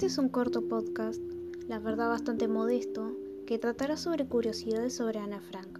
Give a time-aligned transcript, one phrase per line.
[0.00, 1.20] Este es un corto podcast,
[1.68, 3.14] la verdad bastante modesto,
[3.46, 5.78] que tratará sobre curiosidades sobre Ana Frank.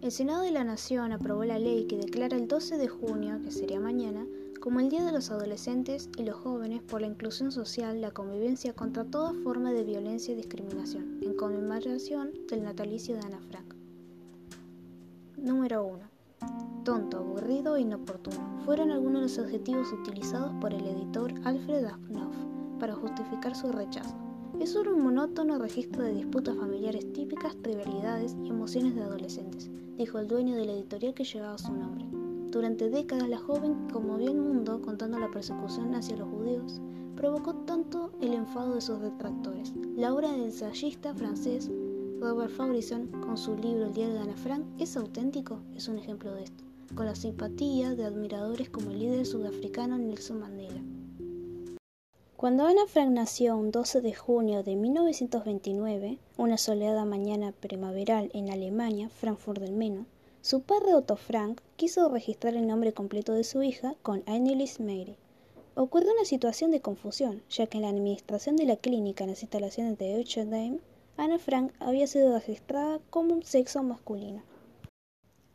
[0.00, 3.50] El Senado de la Nación aprobó la ley que declara el 12 de junio, que
[3.50, 4.26] sería mañana,
[4.62, 8.72] como el Día de los Adolescentes y los Jóvenes por la Inclusión Social, la convivencia
[8.72, 13.74] contra toda forma de violencia y discriminación, en conmemoración del natalicio de Ana Frank.
[15.36, 15.98] Número 1.
[16.82, 22.49] Tonto, aburrido e inoportuno fueron algunos de los adjetivos utilizados por el editor Alfred Knopf
[22.80, 24.16] para justificar su rechazo.
[24.58, 30.26] Es un monótono registro de disputas familiares típicas, trivialidades y emociones de adolescentes, dijo el
[30.26, 32.06] dueño de la editorial que llevaba su nombre.
[32.50, 36.80] Durante décadas la joven conmovió el mundo contando la persecución hacia los judíos,
[37.14, 39.72] provocó tanto el enfado de sus detractores.
[39.96, 41.70] La obra del ensayista francés
[42.20, 46.34] Robert Fabrison, con su libro El diario de Ana Frank, es auténtico, es un ejemplo
[46.34, 50.82] de esto, con la simpatía de admiradores como el líder sudafricano Nelson Mandela.
[52.40, 58.50] Cuando Ana Frank nació un 12 de junio de 1929, una soleada mañana primaveral en
[58.50, 60.06] Alemania, Frankfurt del Meno,
[60.40, 65.16] su padre Otto Frank quiso registrar el nombre completo de su hija con Annelies Mary.
[65.74, 69.42] Ocurrió una situación de confusión, ya que en la administración de la clínica en las
[69.42, 70.78] instalaciones de Eutschenheim,
[71.18, 74.40] Ana Frank había sido registrada como un sexo masculino.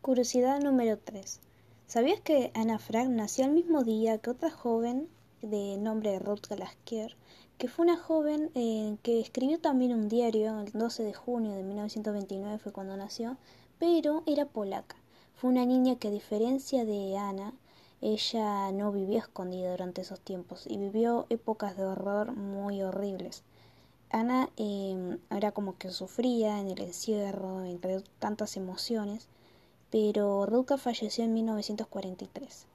[0.03, 1.39] Curiosidad número 3.
[1.87, 5.07] ¿Sabías que Ana Frank nació el mismo día que otra joven
[5.41, 7.15] de nombre Ruth Galaskier,
[7.57, 11.63] que fue una joven eh, que escribió también un diario, el 12 de junio de
[11.63, 13.37] 1929 fue cuando nació,
[13.79, 14.95] pero era polaca.
[15.35, 17.53] Fue una niña que a diferencia de Ana,
[18.01, 23.43] ella no vivió escondida durante esos tiempos y vivió épocas de horror muy horribles.
[24.09, 29.27] Ana em, era como que sufría en el encierro, entre tantas emociones,
[29.91, 32.67] pero Ruka falleció en 1943.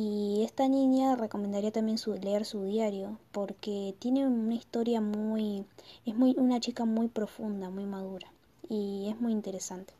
[0.00, 5.64] Y esta niña recomendaría también leer su diario porque tiene una historia muy,
[6.06, 8.32] es muy una chica muy profunda, muy madura
[8.68, 9.92] y es muy interesante.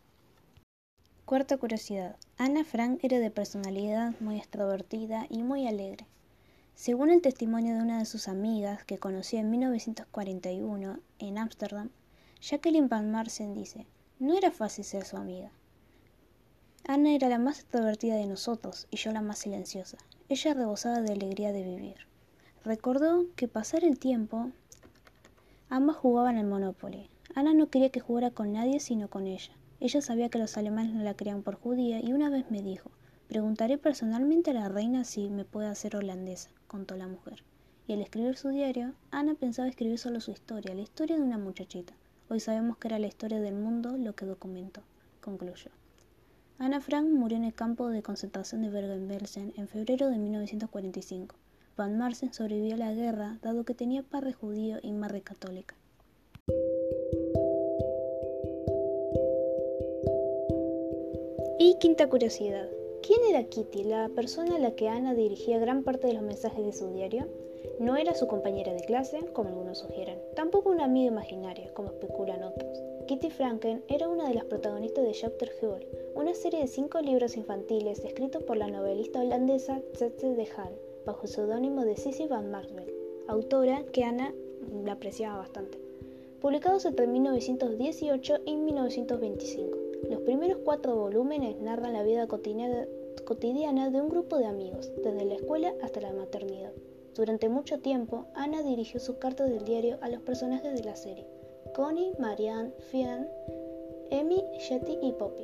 [1.25, 2.15] Cuarta curiosidad.
[2.37, 6.07] Ana Frank era de personalidad muy extrovertida y muy alegre.
[6.77, 11.91] Según el testimonio de una de sus amigas que conoció en 1941 en Ámsterdam,
[12.41, 13.85] Jacqueline Van Marsen dice,
[14.21, 15.51] no era fácil ser su amiga.
[16.91, 19.99] Ana era la más extrovertida de nosotros y yo la más silenciosa.
[20.31, 21.97] Ella rebosaba de alegría de vivir.
[22.65, 24.53] Recordó que pasar el tiempo,
[25.69, 27.11] ambas jugaban al Monopoly.
[27.35, 29.53] Ana no quería que jugara con nadie sino con ella.
[29.81, 32.91] Ella sabía que los alemanes no la querían por judía y una vez me dijo,
[33.29, 37.45] preguntaré personalmente a la reina si me puede hacer holandesa, contó la mujer.
[37.87, 41.37] Y al escribir su diario, Ana pensaba escribir solo su historia, la historia de una
[41.37, 41.93] muchachita.
[42.31, 44.81] Hoy sabemos que era la historia del mundo lo que documentó,
[45.21, 45.71] concluyó.
[46.61, 51.37] Ana Frank murió en el campo de concentración de Bergen-Belsen en febrero de 1945.
[51.77, 55.77] Van Marsen sobrevivió a la guerra dado que tenía padre judío y madre católica.
[61.61, 62.69] Y quinta curiosidad.
[63.07, 66.67] ¿Quién era Kitty, la persona a la que Ana dirigía gran parte de los mensajes
[66.67, 67.29] de su diario?
[67.81, 72.43] No era su compañera de clase, como algunos sugieren, tampoco una amiga imaginaria, como especulan
[72.43, 72.83] otros.
[73.07, 77.37] Kitty Franken era una de las protagonistas de Chapter Hall, una serie de cinco libros
[77.37, 82.51] infantiles escritos por la novelista holandesa Tzetze de Hall, bajo el seudónimo de Sissy van
[82.51, 82.93] Marvel,
[83.29, 84.35] autora que Ana
[84.85, 85.79] la apreciaba bastante.
[86.41, 89.79] Publicados entre 1918 y 1925.
[90.11, 95.35] Los primeros cuatro volúmenes narran la vida cotidiana de un grupo de amigos, desde la
[95.35, 96.73] escuela hasta la maternidad.
[97.19, 101.27] Durante mucho tiempo, Ana dirigió sus cartas del diario a los personajes de la serie,
[101.75, 103.27] Connie, Marianne, Fionn,
[104.13, 105.43] Emmy, Jetty y Poppy,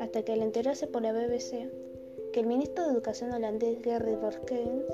[0.00, 1.70] hasta que al enterarse por la BBC
[2.32, 4.92] que el ministro de Educación holandés Gerry Borkens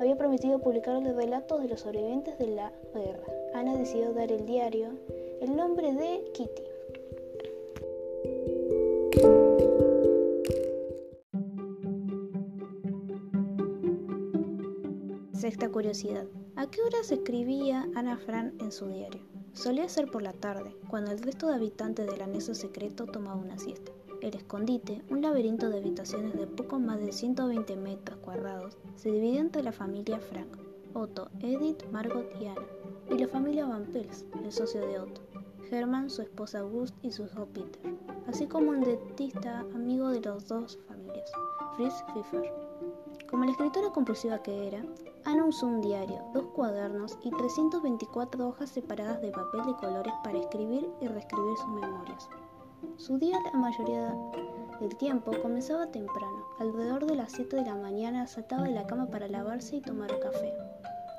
[0.00, 4.44] había prometido publicar los relatos de los sobrevivientes de la guerra, Ana decidió dar el
[4.44, 4.88] diario
[5.40, 6.67] el nombre de Kitty.
[15.38, 16.26] Sexta curiosidad.
[16.56, 19.20] ¿A qué horas escribía Ana Frank en su diario?
[19.52, 23.56] Solía ser por la tarde, cuando el resto de habitantes del anexo secreto tomaba una
[23.56, 23.92] siesta.
[24.20, 29.38] El escondite, un laberinto de habitaciones de poco más de 120 metros cuadrados, se dividió
[29.38, 30.58] entre la familia Frank,
[30.92, 32.66] Otto, Edith, Margot y Ana,
[33.08, 35.20] y la familia Van Pels, el socio de Otto,
[35.70, 37.94] Hermann, su esposa August y su hijo Peter,
[38.26, 41.30] así como un dentista amigo de las dos familias,
[41.76, 42.52] Fritz Pfeffer.
[43.30, 44.82] Como la escritora compulsiva que era,
[45.28, 50.38] Ana usó un diario, dos cuadernos y 324 hojas separadas de papel de colores para
[50.38, 52.30] escribir y reescribir sus memorias.
[52.96, 54.16] Su día la mayoría
[54.80, 56.46] del tiempo comenzaba temprano.
[56.60, 60.18] Alrededor de las 7 de la mañana saltaba de la cama para lavarse y tomar
[60.18, 60.54] café.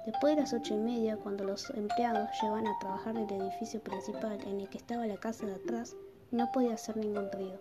[0.07, 4.39] Después de las ocho y media, cuando los empleados llegaban a trabajar del edificio principal
[4.41, 5.95] en el que estaba la casa de atrás,
[6.31, 7.59] no podía hacer ningún ruido.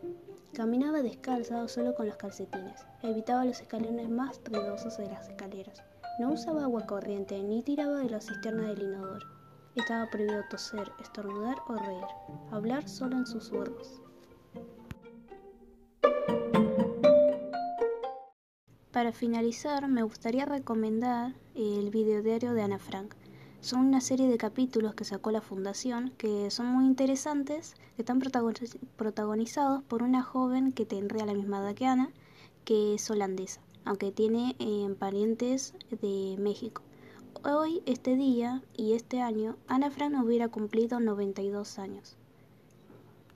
[0.55, 2.87] Caminaba descalza o solo con los calcetines.
[3.03, 5.83] Evitaba los escalones más ruidosos de las escaleras.
[6.19, 9.25] No usaba agua corriente ni tiraba de la cisterna del inodoro.
[9.77, 12.05] Estaba prohibido toser, estornudar o reír.
[12.51, 14.03] Hablar solo en susurros.
[18.91, 23.15] Para finalizar, me gustaría recomendar el videodiario de Ana Frank.
[23.61, 28.21] Son una serie de capítulos que sacó la fundación que son muy interesantes, que están
[28.97, 32.11] protagonizados por una joven que tendría la misma edad que Ana,
[32.65, 36.83] que es holandesa, aunque tiene eh, parientes de México.
[37.43, 42.18] Hoy, este día y este año, Ana Frank hubiera cumplido 92 años.